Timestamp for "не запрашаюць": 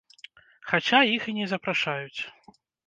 1.41-2.19